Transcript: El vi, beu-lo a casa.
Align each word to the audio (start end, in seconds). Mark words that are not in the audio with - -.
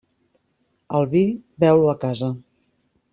El 0.99 1.05
vi, 1.13 1.21
beu-lo 1.65 1.93
a 1.93 1.95
casa. 2.07 2.31